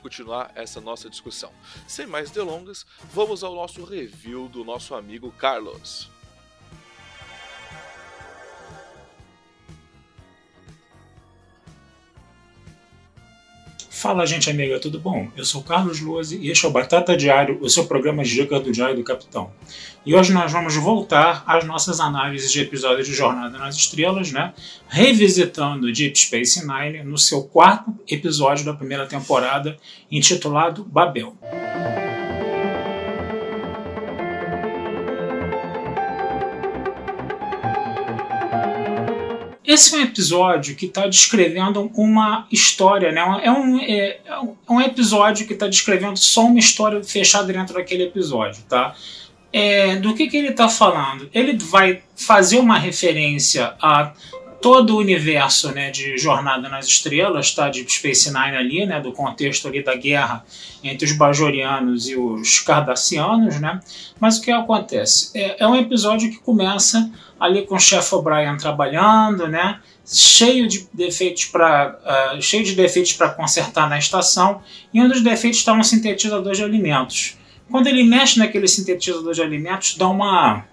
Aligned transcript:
continuar 0.00 0.52
essa 0.54 0.80
nossa 0.80 1.10
discussão. 1.10 1.52
Sem 1.86 2.06
mais 2.06 2.30
delongas, 2.30 2.86
vamos 3.12 3.42
ao 3.42 3.54
nosso 3.54 3.84
review 3.84 4.48
do 4.48 4.64
nosso 4.64 4.94
amigo 4.94 5.30
Carlos. 5.32 6.13
Fala, 14.04 14.26
gente 14.26 14.50
amiga, 14.50 14.78
tudo 14.78 15.00
bom? 15.00 15.28
Eu 15.34 15.46
sou 15.46 15.62
Carlos 15.62 15.98
Luzi 15.98 16.36
e 16.36 16.50
este 16.50 16.66
é 16.66 16.68
o 16.68 16.70
Batata 16.70 17.16
Diário, 17.16 17.58
o 17.62 17.70
seu 17.70 17.86
programa 17.86 18.22
de 18.22 18.34
dicas 18.34 18.62
do 18.62 18.70
Diário 18.70 18.96
do 18.96 19.02
Capitão. 19.02 19.50
E 20.04 20.14
hoje 20.14 20.30
nós 20.30 20.52
vamos 20.52 20.76
voltar 20.76 21.42
às 21.46 21.64
nossas 21.64 22.00
análises 22.00 22.52
de 22.52 22.60
episódios 22.60 23.06
de 23.06 23.14
Jornada 23.14 23.56
nas 23.56 23.76
Estrelas, 23.76 24.30
né? 24.30 24.52
Revisitando 24.88 25.90
Deep 25.90 26.18
Space 26.18 26.66
Nine 26.66 27.02
no 27.02 27.16
seu 27.16 27.44
quarto 27.44 27.94
episódio 28.06 28.62
da 28.62 28.74
primeira 28.74 29.06
temporada, 29.06 29.78
intitulado 30.10 30.84
Babel. 30.84 31.34
Esse 39.64 39.94
é 39.94 39.98
um 39.98 40.02
episódio 40.02 40.76
que 40.76 40.86
está 40.86 41.06
descrevendo 41.06 41.90
uma 41.94 42.46
história, 42.52 43.10
né? 43.10 43.22
É 43.42 43.50
um, 43.50 43.80
é, 43.80 44.20
é 44.26 44.72
um 44.72 44.80
episódio 44.80 45.46
que 45.46 45.54
está 45.54 45.66
descrevendo 45.66 46.18
só 46.18 46.44
uma 46.46 46.58
história 46.58 47.02
fechada 47.02 47.50
dentro 47.50 47.74
daquele 47.74 48.04
episódio, 48.04 48.62
tá? 48.68 48.94
É, 49.50 49.96
do 49.96 50.14
que, 50.14 50.26
que 50.26 50.36
ele 50.36 50.48
está 50.48 50.68
falando? 50.68 51.30
Ele 51.32 51.56
vai 51.56 52.02
fazer 52.14 52.58
uma 52.58 52.78
referência 52.78 53.74
a 53.80 54.12
todo 54.64 54.96
o 54.96 54.98
universo 54.98 55.72
né, 55.72 55.90
de 55.90 56.16
Jornada 56.16 56.70
nas 56.70 56.86
Estrelas, 56.86 57.54
tá? 57.54 57.68
de 57.68 57.84
Space 57.86 58.32
Nine 58.32 58.56
ali, 58.56 58.86
né, 58.86 58.98
do 58.98 59.12
contexto 59.12 59.68
ali 59.68 59.84
da 59.84 59.94
guerra 59.94 60.42
entre 60.82 61.04
os 61.04 61.12
Bajorianos 61.12 62.08
e 62.08 62.16
os 62.16 62.60
Cardassianos, 62.60 63.60
né? 63.60 63.78
Mas 64.18 64.38
o 64.38 64.40
que 64.40 64.50
acontece? 64.50 65.30
É, 65.38 65.62
é 65.62 65.68
um 65.68 65.76
episódio 65.76 66.30
que 66.30 66.38
começa 66.38 67.12
ali 67.38 67.66
com 67.66 67.74
o 67.74 67.78
chefe 67.78 68.14
O'Brien 68.14 68.56
trabalhando, 68.56 69.46
né? 69.46 69.80
cheio 70.06 70.66
de 70.66 70.88
defeitos 70.94 71.44
para 71.44 72.34
uh, 72.36 72.40
cheio 72.40 72.64
de 72.64 72.74
defeitos 72.74 73.12
para 73.12 73.28
consertar 73.28 73.86
na 73.86 73.98
estação 73.98 74.62
e 74.94 75.00
um 75.00 75.08
dos 75.08 75.22
defeitos 75.22 75.58
está 75.58 75.74
um 75.74 75.82
sintetizador 75.82 76.54
de 76.54 76.64
alimentos. 76.64 77.36
Quando 77.70 77.86
ele 77.86 78.02
mexe 78.02 78.38
naquele 78.38 78.66
sintetizador 78.66 79.34
de 79.34 79.42
alimentos, 79.42 79.94
dá 79.94 80.08
uma 80.08 80.64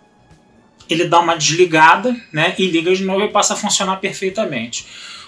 ele 0.94 1.06
dá 1.06 1.19
uma 1.19 1.35
desligada, 1.35 2.16
né, 2.31 2.56
e 2.57 2.68
liga 2.68 2.94
de 2.94 3.03
novo 3.03 3.24
e 3.24 3.29
passa 3.29 3.53
a 3.53 3.57
funcionar 3.57 3.97
perfeitamente. 3.97 4.85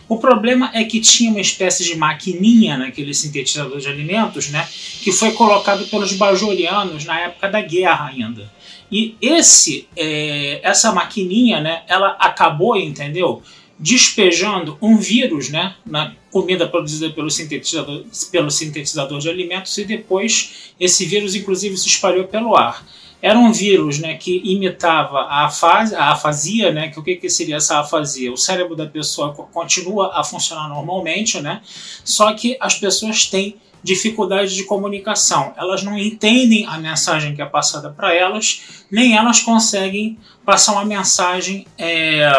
O 0.07 0.18
problema 0.18 0.69
é 0.74 0.84
que 0.84 1.00
tinha 1.00 1.31
uma 1.31 1.40
espécie 1.40 1.85
de 1.85 1.96
maquininha 1.96 2.78
naquele 2.78 3.13
sintetizador 3.13 3.79
de 3.79 3.88
alimentos, 3.88 4.50
né, 4.50 4.68
que 5.02 5.12
foi 5.12 5.31
colocado 5.31 5.88
pelos 5.88 6.13
bajorianos 6.13 7.06
na 7.06 7.19
época 7.19 7.50
da 7.50 7.62
guerra 7.62 8.07
ainda. 8.07 8.52
E 8.91 9.16
esse, 9.22 9.88
é, 9.96 10.59
essa 10.62 10.91
maquininha, 10.91 11.62
né, 11.62 11.84
ela 11.88 12.09
acabou, 12.19 12.75
entendeu? 12.78 13.41
Despejando 13.79 14.78
um 14.81 14.97
vírus, 14.97 15.50
né, 15.50 15.73
na 15.85 16.13
comida 16.29 16.68
produzida 16.68 17.09
pelo 17.09 17.29
sintetizador, 17.29 18.03
pelo 18.31 18.52
sintetizador 18.52 19.19
de 19.19 19.29
alimentos 19.29 19.78
e 19.78 19.85
depois 19.85 20.73
esse 20.79 21.06
vírus, 21.06 21.34
inclusive, 21.34 21.78
se 21.78 21.88
espalhou 21.88 22.25
pelo 22.25 22.56
ar. 22.56 22.85
Era 23.23 23.39
um 23.39 23.53
vírus, 23.53 24.00
né, 24.00 24.16
que 24.16 24.41
imitava 24.44 25.19
a, 25.19 25.45
afase, 25.45 25.95
a 25.95 26.11
afasia, 26.11 26.73
né, 26.73 26.89
que 26.89 27.00
o 27.00 27.03
que, 27.03 27.16
que 27.16 27.29
seria 27.29 27.56
essa 27.56 27.79
afasia? 27.79 28.29
O 28.34 28.35
cérebro 28.35 28.75
da 28.75 28.85
pessoa 28.85 29.34
continua 29.34 30.11
a 30.13 30.25
funcionar 30.25 30.67
normalmente, 30.67 31.39
né, 31.39 31.61
só 32.03 32.34
que 32.34 32.57
as 32.59 32.75
pessoas 32.75 33.25
têm 33.25 33.56
dificuldade 33.81 34.53
de 34.53 34.66
comunicação. 34.66 35.53
Elas 35.56 35.84
não 35.84 35.97
entendem 35.97 36.66
a 36.67 36.78
mensagem 36.78 37.34
que 37.34 37.41
é 37.41 37.45
passada 37.45 37.89
para 37.89 38.13
elas, 38.13 38.84
nem 38.91 39.16
elas 39.16 39.40
conseguem 39.40 40.19
passar 40.45 40.73
uma 40.73 40.84
mensagem 40.84 41.66
é, 41.78 42.29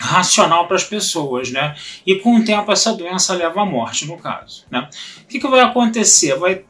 racional 0.00 0.66
para 0.66 0.76
as 0.76 0.84
pessoas, 0.84 1.50
né? 1.50 1.76
E 2.04 2.16
com 2.16 2.36
o 2.36 2.44
tempo 2.44 2.70
essa 2.72 2.92
doença 2.92 3.34
leva 3.34 3.62
à 3.62 3.64
morte, 3.64 4.06
no 4.06 4.16
caso, 4.16 4.64
né? 4.70 4.88
O 5.22 5.26
que, 5.26 5.38
que 5.38 5.48
vai 5.48 5.60
acontecer? 5.60 6.36
Vai 6.36 6.64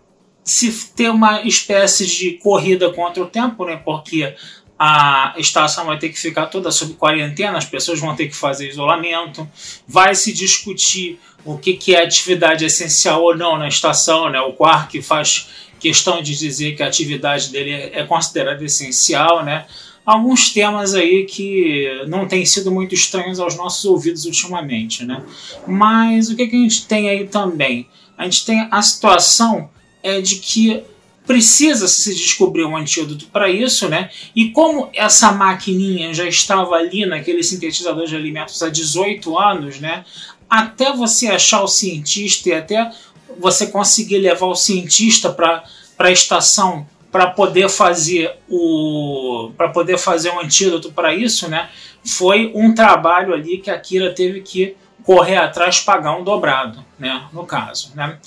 se 0.49 0.91
ter 0.97 1.11
uma 1.11 1.43
espécie 1.43 2.07
de 2.07 2.33
corrida 2.33 2.91
contra 2.91 3.23
o 3.23 3.27
tempo, 3.27 3.67
né? 3.67 3.77
Porque 3.85 4.35
a 4.79 5.35
estação 5.37 5.85
vai 5.85 5.99
ter 5.99 6.09
que 6.09 6.19
ficar 6.19 6.47
toda 6.47 6.71
sob 6.71 6.95
quarentena, 6.95 7.59
as 7.59 7.67
pessoas 7.67 8.01
vão 8.01 8.17
ter 8.17 8.29
que 8.29 8.37
fazer 8.37 8.69
isolamento, 8.69 9.47
vai 9.87 10.15
se 10.15 10.33
discutir 10.33 11.19
o 11.45 11.59
que, 11.59 11.75
que 11.75 11.95
é 11.95 12.03
atividade 12.03 12.65
essencial 12.65 13.23
ou 13.23 13.37
não 13.37 13.59
na 13.59 13.69
estação, 13.69 14.31
né? 14.31 14.41
O 14.41 14.53
Quark 14.55 15.03
faz 15.03 15.49
questão 15.79 16.23
de 16.23 16.35
dizer 16.35 16.75
que 16.75 16.83
a 16.83 16.87
atividade 16.87 17.51
dele 17.51 17.73
é 17.73 18.03
considerada 18.05 18.65
essencial, 18.65 19.45
né? 19.45 19.67
Alguns 20.07 20.51
temas 20.51 20.95
aí 20.95 21.27
que 21.27 22.05
não 22.09 22.27
têm 22.27 22.47
sido 22.47 22.71
muito 22.71 22.95
estranhos 22.95 23.39
aos 23.39 23.55
nossos 23.55 23.85
ouvidos 23.85 24.25
ultimamente, 24.25 25.05
né? 25.05 25.23
Mas 25.67 26.31
o 26.31 26.37
que, 26.37 26.47
que 26.47 26.57
a 26.57 26.61
gente 26.61 26.87
tem 26.87 27.11
aí 27.11 27.27
também? 27.27 27.87
A 28.17 28.25
gente 28.25 28.47
tem 28.47 28.67
a 28.71 28.81
situação 28.81 29.69
é 30.03 30.21
de 30.21 30.37
que 30.37 30.83
precisa 31.29 31.87
se 31.87 32.15
descobrir 32.15 32.65
um 32.65 32.75
antídoto 32.75 33.27
para 33.27 33.51
isso, 33.51 33.87
né? 33.87 34.09
E 34.35 34.51
como 34.51 34.89
essa 34.95 35.31
maquininha 35.31 36.15
já 36.15 36.27
estava 36.27 36.75
ali 36.75 37.05
naquele 37.05 37.43
sintetizador 37.43 38.07
de 38.07 38.17
alimentos 38.17 38.63
há 38.63 38.71
18 38.71 39.39
anos, 39.39 39.79
né? 39.79 40.07
Até 40.49 40.91
você 40.91 41.27
achar 41.27 41.63
o 41.63 41.69
cientista 41.69 42.49
e 42.49 42.55
até 42.55 42.91
você 43.39 43.67
conseguir 43.67 44.19
levar 44.19 44.47
o 44.47 44.55
cientista 44.55 45.31
para 45.31 45.63
a 45.99 46.11
estação 46.11 46.87
para 47.13 47.27
poder 47.27 47.69
fazer 47.69 48.35
o 48.49 49.51
para 49.57 49.69
poder 49.69 49.99
fazer 49.99 50.31
um 50.31 50.41
antídoto 50.41 50.93
para 50.93 51.15
isso, 51.15 51.47
né? 51.47 51.69
Foi 52.05 52.51
um 52.55 52.75
trabalho 52.75 53.35
ali 53.35 53.59
que 53.59 53.71
a 53.71 53.79
Kira 53.79 54.15
teve 54.15 54.41
que 54.41 54.77
correr 55.05 55.37
atrás 55.37 55.81
pagar 55.81 56.17
um 56.17 56.25
dobrado, 56.25 56.85
né, 56.99 57.25
no 57.33 57.47
caso, 57.47 57.93
né? 57.95 58.19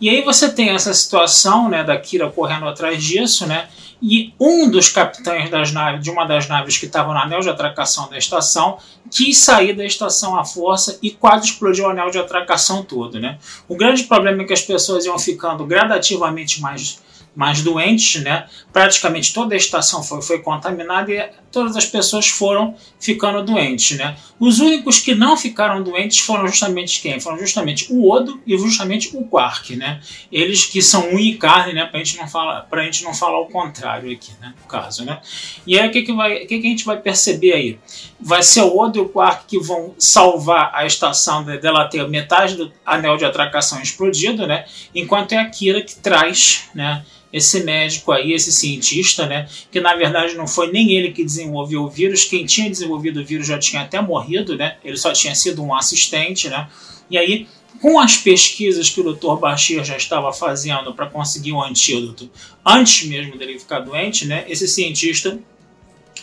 E 0.00 0.08
aí 0.08 0.22
você 0.22 0.50
tem 0.52 0.70
essa 0.70 0.92
situação, 0.94 1.68
né, 1.68 1.82
da 1.82 1.96
Kira 1.98 2.30
correndo 2.30 2.68
atrás 2.68 3.02
disso, 3.02 3.46
né? 3.46 3.68
E 4.00 4.32
um 4.38 4.70
dos 4.70 4.88
capitães 4.88 5.50
das 5.50 5.72
naves, 5.72 6.04
de 6.04 6.10
uma 6.10 6.24
das 6.24 6.46
naves 6.46 6.78
que 6.78 6.86
estavam 6.86 7.12
no 7.12 7.18
anel 7.18 7.40
de 7.40 7.50
atracação 7.50 8.08
da 8.08 8.16
estação, 8.16 8.78
quis 9.10 9.38
sair 9.38 9.72
da 9.72 9.84
estação 9.84 10.38
à 10.38 10.44
força 10.44 10.98
e 11.02 11.10
quase 11.10 11.46
explodiu 11.46 11.86
o 11.86 11.88
anel 11.88 12.10
de 12.10 12.18
atracação 12.18 12.84
todo, 12.84 13.18
né? 13.18 13.38
O 13.66 13.76
grande 13.76 14.04
problema 14.04 14.42
é 14.42 14.44
que 14.44 14.52
as 14.52 14.62
pessoas 14.62 15.04
iam 15.04 15.18
ficando 15.18 15.66
gradativamente 15.66 16.60
mais 16.60 17.00
mais 17.38 17.62
doentes, 17.62 18.20
né? 18.20 18.48
Praticamente 18.72 19.32
toda 19.32 19.54
a 19.54 19.56
estação 19.56 20.02
foi, 20.02 20.20
foi 20.20 20.40
contaminada 20.40 21.12
e 21.12 21.30
todas 21.52 21.76
as 21.76 21.86
pessoas 21.86 22.26
foram 22.26 22.74
ficando 22.98 23.44
doentes, 23.44 23.96
né? 23.96 24.16
Os 24.40 24.58
únicos 24.58 24.98
que 24.98 25.14
não 25.14 25.36
ficaram 25.36 25.80
doentes 25.80 26.18
foram 26.18 26.48
justamente 26.48 27.00
quem? 27.00 27.20
Foram 27.20 27.38
justamente 27.38 27.92
o 27.92 28.10
Odo 28.10 28.42
e 28.44 28.58
justamente 28.58 29.16
o 29.16 29.22
Quark, 29.22 29.76
né? 29.76 30.00
Eles 30.32 30.64
que 30.64 30.82
são 30.82 31.14
unha 31.14 31.30
e 31.30 31.36
carne, 31.36 31.74
né? 31.74 31.86
Pra 31.86 32.00
gente 32.00 32.16
não 32.16 32.26
falar, 32.26 32.62
pra 32.62 32.82
gente 32.82 33.04
não 33.04 33.14
falar 33.14 33.38
o 33.38 33.46
contrário 33.46 34.12
aqui, 34.12 34.32
né? 34.40 34.52
No 34.60 34.66
caso, 34.66 35.04
né? 35.04 35.20
E 35.64 35.78
aí 35.78 35.88
o 35.88 35.92
que 35.92 36.02
que 36.02 36.12
vai, 36.12 36.42
o 36.42 36.46
que 36.48 36.58
que 36.58 36.66
a 36.66 36.70
gente 36.70 36.84
vai 36.84 37.00
perceber 37.00 37.52
aí? 37.52 37.78
Vai 38.20 38.42
ser 38.42 38.62
o 38.62 38.76
Odo 38.76 38.98
e 38.98 39.02
o 39.02 39.08
Quark 39.08 39.44
que 39.46 39.60
vão 39.60 39.94
salvar 39.96 40.72
a 40.74 40.84
estação 40.84 41.44
dela 41.44 41.84
ter 41.84 42.08
metade 42.08 42.56
do 42.56 42.72
anel 42.84 43.16
de 43.16 43.24
atracação 43.24 43.80
explodido, 43.80 44.44
né? 44.44 44.64
Enquanto 44.92 45.34
é 45.34 45.38
a 45.38 45.48
Kira 45.48 45.80
que 45.82 45.94
traz, 45.94 46.68
né? 46.74 47.04
Esse 47.32 47.62
médico 47.62 48.10
aí, 48.12 48.32
esse 48.32 48.50
cientista, 48.50 49.26
né, 49.26 49.48
que 49.70 49.80
na 49.80 49.94
verdade 49.94 50.34
não 50.34 50.46
foi 50.46 50.72
nem 50.72 50.92
ele 50.92 51.12
que 51.12 51.24
desenvolveu 51.24 51.82
o 51.82 51.88
vírus, 51.88 52.24
quem 52.24 52.46
tinha 52.46 52.70
desenvolvido 52.70 53.20
o 53.20 53.24
vírus 53.24 53.46
já 53.46 53.58
tinha 53.58 53.82
até 53.82 54.00
morrido, 54.00 54.56
né, 54.56 54.76
ele 54.84 54.96
só 54.96 55.12
tinha 55.12 55.34
sido 55.34 55.62
um 55.62 55.74
assistente, 55.74 56.48
né, 56.48 56.68
e 57.10 57.18
aí 57.18 57.46
com 57.80 58.00
as 58.00 58.16
pesquisas 58.16 58.90
que 58.90 59.00
o 59.00 59.12
Dr. 59.12 59.36
Bashir 59.38 59.84
já 59.84 59.96
estava 59.96 60.32
fazendo 60.32 60.92
para 60.94 61.06
conseguir 61.06 61.52
um 61.52 61.62
antídoto 61.62 62.30
antes 62.64 63.06
mesmo 63.06 63.36
dele 63.36 63.58
ficar 63.58 63.80
doente, 63.80 64.26
né, 64.26 64.44
esse 64.48 64.66
cientista 64.66 65.38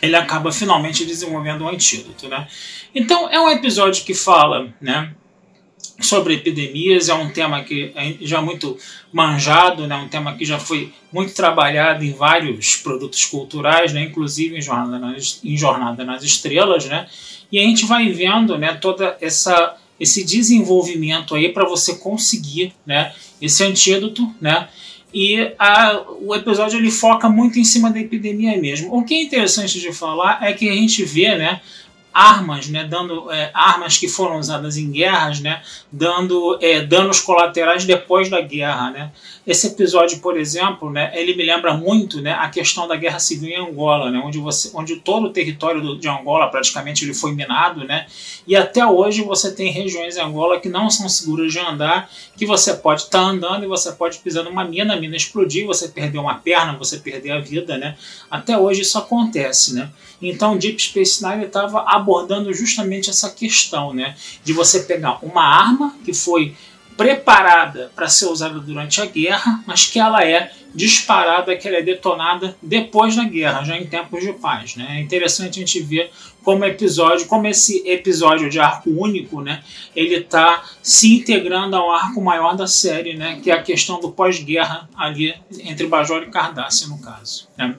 ele 0.02 0.16
acaba 0.16 0.52
finalmente 0.52 1.06
desenvolvendo 1.06 1.64
um 1.64 1.70
antídoto, 1.70 2.28
né? 2.28 2.48
Então 2.94 3.30
é 3.30 3.40
um 3.40 3.50
episódio 3.50 4.04
que 4.04 4.14
fala, 4.14 4.74
né, 4.82 5.14
sobre 6.00 6.36
epidemias, 6.36 7.10
é 7.10 7.14
um 7.14 7.30
tema 7.30 7.64
que 7.64 7.92
é 7.96 8.16
já 8.22 8.42
muito 8.42 8.78
manjado, 9.14 9.88
né, 9.88 9.96
um 9.96 10.08
tema 10.08 10.36
que 10.36 10.44
já 10.44 10.60
foi 10.60 10.92
muito 11.12 11.34
trabalhado 11.34 12.04
em 12.04 12.12
vários 12.12 12.76
produtos 12.76 13.26
culturais, 13.26 13.94
né, 13.94 14.04
inclusive 14.04 14.58
em 14.58 14.62
Jornada 14.62 15.00
nas, 15.00 15.40
em 15.44 15.58
Jornada 15.58 16.04
nas 16.04 16.24
Estrelas, 16.24 16.86
né, 16.86 17.08
e 17.52 17.58
a 17.58 17.62
gente 17.62 17.86
vai 17.86 18.10
vendo, 18.10 18.58
né, 18.58 18.74
toda 18.74 19.18
essa 19.22 19.78
esse 19.98 20.26
desenvolvimento 20.26 21.36
aí 21.36 21.54
para 21.54 21.66
você 21.66 21.96
conseguir, 21.96 22.74
né, 22.86 23.14
esse 23.42 23.64
antídoto, 23.64 24.30
né, 24.42 24.68
e 25.14 25.54
a, 25.58 26.02
o 26.20 26.36
episódio 26.36 26.78
ele 26.78 26.92
foca 26.92 27.30
muito 27.30 27.58
em 27.58 27.64
cima 27.64 27.90
da 27.90 27.98
epidemia 27.98 28.58
mesmo. 28.58 28.94
O 28.94 29.06
que 29.06 29.14
é 29.14 29.22
interessante 29.22 29.80
de 29.80 29.94
falar 29.94 30.40
é 30.44 30.52
que 30.52 30.68
a 30.68 30.74
gente 30.74 31.06
vê, 31.06 31.38
né, 31.38 31.62
armas, 32.16 32.70
né, 32.70 32.86
dando 32.86 33.30
é, 33.30 33.52
armas 33.54 33.98
que 33.98 34.08
foram 34.08 34.40
usadas 34.40 34.78
em 34.78 34.90
guerras, 34.90 35.42
né, 35.42 35.62
dando 35.92 36.58
é, 36.62 36.80
danos 36.80 37.20
colaterais 37.20 37.84
depois 37.84 38.30
da 38.30 38.40
guerra, 38.40 38.90
né. 38.90 39.12
Esse 39.46 39.68
episódio, 39.68 40.20
por 40.20 40.38
exemplo, 40.38 40.90
né, 40.90 41.12
ele 41.14 41.36
me 41.36 41.44
lembra 41.44 41.74
muito, 41.74 42.22
né, 42.22 42.32
a 42.32 42.50
questão 42.50 42.88
da 42.88 42.96
guerra 42.96 43.20
civil 43.20 43.50
em 43.50 43.58
Angola, 43.58 44.10
né, 44.10 44.22
onde 44.24 44.38
você, 44.38 44.72
onde 44.74 44.96
todo 44.96 45.26
o 45.26 45.30
território 45.30 45.82
do, 45.82 46.00
de 46.00 46.08
Angola 46.08 46.48
praticamente 46.48 47.04
ele 47.04 47.14
foi 47.14 47.36
minado, 47.36 47.84
né, 47.84 48.06
e 48.48 48.56
até 48.56 48.86
hoje 48.86 49.22
você 49.22 49.54
tem 49.54 49.70
regiões 49.70 50.16
em 50.16 50.22
Angola 50.22 50.62
que 50.62 50.70
não 50.70 50.90
são 50.90 51.10
seguras 51.10 51.52
de 51.52 51.60
andar, 51.60 52.10
que 52.38 52.46
você 52.46 52.74
pode 52.74 53.02
estar 53.02 53.20
tá 53.20 53.26
andando 53.26 53.66
e 53.66 53.68
você 53.68 53.92
pode 53.92 54.20
pisar 54.20 54.46
numa 54.46 54.64
mina, 54.64 54.94
a 54.94 55.00
mina 55.00 55.18
explodir, 55.18 55.68
você 55.68 55.90
perder 55.90 56.20
uma 56.20 56.36
perna, 56.36 56.78
você 56.78 56.98
perder 56.98 57.32
a 57.32 57.42
vida, 57.42 57.78
né. 57.78 57.98
Até 58.32 58.58
hoje 58.58 58.84
isso 58.84 58.98
acontece, 58.98 59.76
né. 59.76 59.90
Então, 60.22 60.58
Deep 60.58 60.82
Space 60.82 61.24
Nine 61.26 61.46
estava 61.46 61.82
abordando 62.06 62.54
justamente 62.54 63.10
essa 63.10 63.32
questão, 63.32 63.92
né, 63.92 64.16
de 64.44 64.54
você 64.54 64.82
pegar 64.82 65.18
uma 65.26 65.44
arma 65.44 65.96
que 66.06 66.14
foi 66.14 66.56
preparada 66.96 67.92
para 67.94 68.08
ser 68.08 68.28
usada 68.28 68.60
durante 68.60 69.02
a 69.02 69.06
guerra, 69.06 69.62
mas 69.66 69.86
que 69.88 70.00
ela 70.00 70.24
é 70.24 70.52
disparada, 70.74 71.56
que 71.56 71.68
ela 71.68 71.78
é 71.78 71.82
detonada 71.82 72.56
depois 72.62 73.16
da 73.16 73.24
guerra, 73.24 73.64
já 73.64 73.78
em 73.78 73.86
tempos 73.86 74.24
de 74.24 74.32
paz. 74.34 74.76
Né? 74.76 74.86
É 74.92 75.02
interessante 75.02 75.60
a 75.60 75.66
gente 75.66 75.82
ver 75.82 76.12
como 76.44 76.64
episódio, 76.64 77.26
como 77.26 77.48
esse 77.48 77.82
episódio 77.88 78.50
de 78.50 78.60
arco 78.60 78.90
único, 78.92 79.42
né, 79.42 79.64
ele 79.96 80.16
está 80.16 80.64
se 80.82 81.16
integrando 81.16 81.76
ao 81.76 81.92
arco 81.92 82.22
maior 82.22 82.56
da 82.56 82.68
série, 82.68 83.16
né, 83.16 83.40
que 83.42 83.50
é 83.50 83.56
a 83.56 83.64
questão 83.64 84.00
do 84.00 84.12
pós-guerra 84.12 84.88
ali 84.96 85.34
entre 85.64 85.88
Bajor 85.88 86.24
e 86.24 86.28
Cardácia, 86.28 86.88
no 86.88 87.02
caso. 87.02 87.48
Né? 87.58 87.76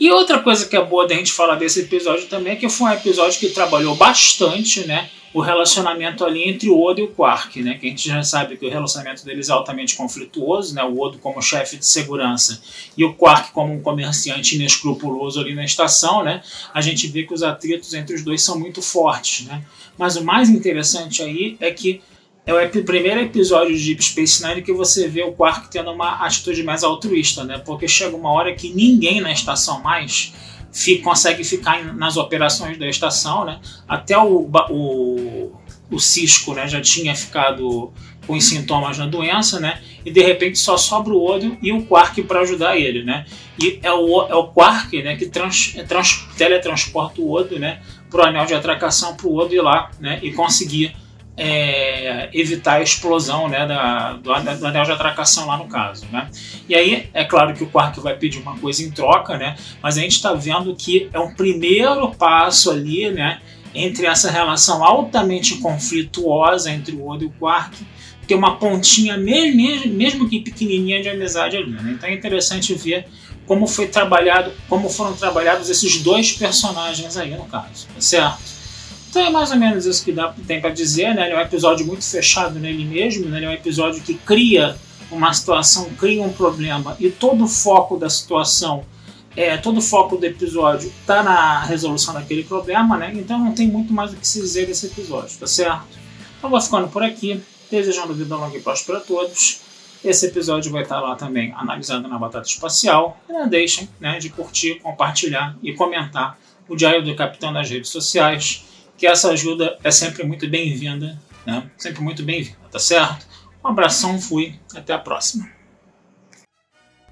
E 0.00 0.10
outra 0.12 0.38
coisa 0.38 0.66
que 0.66 0.76
é 0.76 0.84
boa 0.84 1.08
da 1.08 1.14
gente 1.14 1.32
falar 1.32 1.56
desse 1.56 1.80
episódio 1.80 2.26
também 2.26 2.52
é 2.52 2.56
que 2.56 2.68
foi 2.68 2.88
um 2.88 2.92
episódio 2.92 3.40
que 3.40 3.48
trabalhou 3.48 3.96
bastante, 3.96 4.86
né? 4.86 5.10
O 5.34 5.40
relacionamento 5.40 6.24
ali 6.24 6.48
entre 6.48 6.70
o 6.70 6.80
Odo 6.80 7.00
e 7.00 7.02
o 7.02 7.08
Quark, 7.08 7.60
né? 7.62 7.74
Que 7.74 7.88
a 7.88 7.90
gente 7.90 8.08
já 8.08 8.22
sabe 8.22 8.56
que 8.56 8.64
o 8.64 8.70
relacionamento 8.70 9.24
deles 9.24 9.48
é 9.48 9.52
altamente 9.52 9.96
conflituoso, 9.96 10.72
né? 10.74 10.84
O 10.84 11.00
Odo 11.00 11.18
como 11.18 11.42
chefe 11.42 11.76
de 11.76 11.84
segurança 11.84 12.62
e 12.96 13.04
o 13.04 13.12
Quark 13.12 13.50
como 13.50 13.74
um 13.74 13.82
comerciante 13.82 14.54
inescrupuloso 14.54 15.40
ali 15.40 15.52
na 15.54 15.64
estação, 15.64 16.22
né? 16.22 16.42
A 16.72 16.80
gente 16.80 17.08
vê 17.08 17.24
que 17.24 17.34
os 17.34 17.42
atritos 17.42 17.92
entre 17.92 18.14
os 18.14 18.22
dois 18.22 18.42
são 18.42 18.58
muito 18.58 18.80
fortes, 18.80 19.46
né? 19.46 19.64
Mas 19.98 20.16
o 20.16 20.24
mais 20.24 20.48
interessante 20.48 21.22
aí 21.22 21.56
é 21.58 21.72
que 21.72 22.00
é 22.56 22.66
o 22.66 22.84
primeiro 22.84 23.20
episódio 23.20 23.76
de 23.76 23.84
Deep 23.84 24.02
Space 24.02 24.46
Nine 24.46 24.62
que 24.62 24.72
você 24.72 25.06
vê 25.06 25.22
o 25.22 25.32
Quark 25.32 25.70
tendo 25.70 25.90
uma 25.90 26.24
atitude 26.24 26.62
mais 26.62 26.82
altruísta, 26.82 27.44
né? 27.44 27.58
Porque 27.58 27.86
chega 27.86 28.16
uma 28.16 28.30
hora 28.30 28.54
que 28.54 28.72
ninguém 28.72 29.20
na 29.20 29.30
estação 29.30 29.82
mais 29.82 30.32
fica, 30.72 31.04
consegue 31.04 31.44
ficar 31.44 31.94
nas 31.94 32.16
operações 32.16 32.78
da 32.78 32.88
estação, 32.88 33.44
né? 33.44 33.60
Até 33.86 34.16
o, 34.16 34.50
o, 34.70 35.52
o 35.90 36.00
Cisco 36.00 36.54
né, 36.54 36.66
já 36.66 36.80
tinha 36.80 37.14
ficado 37.14 37.92
com 38.26 38.34
os 38.34 38.48
sintomas 38.48 38.96
da 38.96 39.04
doença, 39.04 39.60
né? 39.60 39.82
E 40.02 40.10
de 40.10 40.22
repente 40.22 40.58
só 40.58 40.78
sobra 40.78 41.12
o 41.12 41.22
Odo 41.22 41.58
e 41.62 41.70
o 41.70 41.84
Quark 41.84 42.22
para 42.22 42.40
ajudar 42.40 42.78
ele, 42.78 43.02
né? 43.02 43.26
E 43.62 43.78
é 43.82 43.92
o, 43.92 44.22
é 44.26 44.34
o 44.34 44.48
Quark 44.48 45.02
né, 45.02 45.16
que 45.16 45.26
trans, 45.26 45.74
trans, 45.86 46.26
teletransporta 46.38 47.20
o 47.20 47.30
Odo, 47.30 47.58
né? 47.58 47.82
Pro 48.08 48.24
anel 48.24 48.46
de 48.46 48.54
atracação 48.54 49.14
para 49.14 49.26
o 49.26 49.36
Odo 49.36 49.54
ir 49.54 49.60
lá, 49.60 49.90
né? 50.00 50.18
E 50.22 50.32
conseguir 50.32 50.96
é, 51.38 52.28
evitar 52.32 52.74
a 52.74 52.82
explosão 52.82 53.48
né, 53.48 53.64
da, 53.64 54.14
do, 54.14 54.22
do, 54.22 54.66
anel 54.66 54.84
de 54.84 54.90
atracação 54.90 55.46
lá 55.46 55.56
no 55.56 55.68
caso. 55.68 56.04
Né? 56.10 56.28
E 56.68 56.74
aí, 56.74 57.08
é 57.14 57.24
claro 57.24 57.54
que 57.54 57.62
o 57.62 57.68
Quark 57.68 58.00
vai 58.00 58.16
pedir 58.16 58.40
uma 58.40 58.58
coisa 58.58 58.82
em 58.82 58.90
troca, 58.90 59.38
né, 59.38 59.54
mas 59.80 59.96
a 59.96 60.00
gente 60.00 60.16
está 60.16 60.34
vendo 60.34 60.74
que 60.74 61.08
é 61.12 61.18
um 61.20 61.32
primeiro 61.32 62.10
passo 62.10 62.72
ali 62.72 63.08
né, 63.10 63.40
entre 63.72 64.06
essa 64.06 64.28
relação 64.30 64.84
altamente 64.84 65.58
conflituosa 65.58 66.72
entre 66.72 66.96
o 66.96 67.06
Odo 67.08 67.24
e 67.24 67.26
o 67.28 67.30
Quark, 67.38 67.86
ter 68.26 68.34
uma 68.34 68.56
pontinha, 68.56 69.16
mesmo, 69.16 69.94
mesmo 69.94 70.28
que 70.28 70.40
pequenininha, 70.40 71.00
de 71.00 71.08
amizade 71.08 71.56
ali. 71.56 71.70
Né? 71.70 71.92
Então 71.96 72.10
é 72.10 72.12
interessante 72.12 72.74
ver 72.74 73.06
como 73.46 73.66
foi 73.66 73.86
trabalhado, 73.86 74.52
como 74.68 74.90
foram 74.90 75.14
trabalhados 75.14 75.70
esses 75.70 76.02
dois 76.02 76.32
personagens 76.32 77.16
aí 77.16 77.30
no 77.30 77.44
caso, 77.44 77.86
tá 77.94 78.00
certo? 78.00 78.57
Então 79.08 79.22
é 79.22 79.30
mais 79.30 79.50
ou 79.50 79.56
menos 79.56 79.86
isso 79.86 80.04
que 80.04 80.12
dá, 80.12 80.34
tem 80.46 80.60
para 80.60 80.70
dizer, 80.70 81.14
né? 81.14 81.26
Ele 81.26 81.34
é 81.34 81.38
um 81.38 81.40
episódio 81.40 81.86
muito 81.86 82.04
fechado 82.04 82.58
nele 82.58 82.84
mesmo, 82.84 83.26
né? 83.26 83.38
Ele 83.38 83.46
é 83.46 83.48
um 83.48 83.52
episódio 83.52 84.02
que 84.02 84.14
cria 84.14 84.76
uma 85.10 85.32
situação, 85.32 85.86
cria 85.98 86.22
um 86.22 86.32
problema 86.32 86.96
e 87.00 87.10
todo 87.10 87.44
o 87.44 87.48
foco 87.48 87.96
da 87.96 88.10
situação, 88.10 88.84
é, 89.34 89.56
todo 89.56 89.78
o 89.78 89.82
foco 89.82 90.16
do 90.16 90.24
episódio 90.24 90.92
está 91.00 91.22
na 91.22 91.64
resolução 91.64 92.12
daquele 92.12 92.44
problema, 92.44 92.98
né? 92.98 93.12
Então 93.14 93.38
não 93.38 93.54
tem 93.54 93.66
muito 93.66 93.92
mais 93.92 94.12
o 94.12 94.16
que 94.16 94.26
se 94.26 94.40
dizer 94.40 94.66
desse 94.66 94.86
episódio, 94.86 95.38
tá 95.38 95.46
certo? 95.46 95.86
Então 96.38 96.50
vou 96.50 96.60
ficando 96.60 96.88
por 96.88 97.02
aqui, 97.02 97.42
desejando 97.70 98.14
vida 98.14 98.36
longa 98.36 98.56
e 98.56 98.60
próspera 98.60 98.98
a 98.98 99.00
todos. 99.00 99.60
Esse 100.04 100.26
episódio 100.26 100.70
vai 100.70 100.82
estar 100.82 101.00
lá 101.00 101.16
também 101.16 101.52
analisado 101.56 102.06
na 102.06 102.18
Batata 102.18 102.46
Espacial. 102.46 103.18
E 103.28 103.32
não 103.32 103.48
deixem 103.48 103.88
né, 103.98 104.18
de 104.18 104.28
curtir, 104.28 104.76
compartilhar 104.76 105.56
e 105.62 105.72
comentar 105.74 106.38
o 106.68 106.76
Diário 106.76 107.02
do 107.02 107.16
Capitão 107.16 107.50
nas 107.50 107.68
redes 107.68 107.90
sociais 107.90 108.64
que 108.98 109.06
essa 109.06 109.30
ajuda 109.30 109.78
é 109.84 109.92
sempre 109.92 110.24
muito 110.24 110.46
bem-vinda, 110.48 111.16
né? 111.46 111.70
Sempre 111.78 112.02
muito 112.02 112.24
bem-vinda, 112.24 112.58
tá 112.68 112.80
certo? 112.80 113.24
Um 113.64 113.68
abração, 113.68 114.20
fui, 114.20 114.58
até 114.74 114.92
a 114.92 114.98
próxima. 114.98 115.48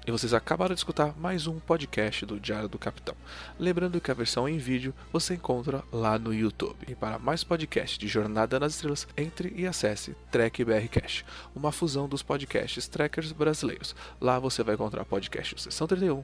E 0.05 0.11
vocês 0.11 0.33
acabaram 0.33 0.73
de 0.73 0.79
escutar 0.79 1.13
mais 1.17 1.47
um 1.47 1.59
podcast 1.59 2.25
do 2.25 2.39
Diário 2.39 2.69
do 2.69 2.79
Capitão. 2.79 3.13
Lembrando 3.59 3.99
que 3.99 4.09
a 4.09 4.13
versão 4.13 4.47
em 4.47 4.57
vídeo 4.57 4.93
você 5.11 5.33
encontra 5.33 5.83
lá 5.91 6.17
no 6.17 6.33
YouTube. 6.33 6.77
E 6.87 6.95
para 6.95 7.19
mais 7.19 7.43
podcasts 7.43 7.97
de 7.97 8.07
Jornada 8.07 8.57
nas 8.57 8.75
Estrelas, 8.75 9.05
entre 9.17 9.53
e 9.53 9.67
acesse 9.67 10.15
Trek 10.31 10.63
BR 10.63 10.87
Cash, 10.89 11.25
uma 11.53 11.73
fusão 11.73 12.07
dos 12.07 12.23
podcasts 12.23 12.87
trekkers 12.87 13.33
brasileiros. 13.33 13.93
Lá 14.19 14.39
você 14.39 14.63
vai 14.63 14.75
encontrar 14.75 15.03
podcast 15.03 15.61
Sessão 15.61 15.87
31, 15.87 16.23